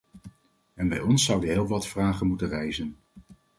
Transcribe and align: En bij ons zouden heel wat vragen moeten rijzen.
En 0.73 0.89
bij 0.89 1.01
ons 1.01 1.23
zouden 1.23 1.49
heel 1.49 1.67
wat 1.67 1.87
vragen 1.87 2.27
moeten 2.27 2.47
rijzen. 2.49 2.97